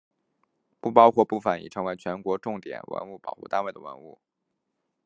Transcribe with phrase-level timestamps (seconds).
[0.79, 4.19] 不包括部分已成为全国重点文物保护单位的文物。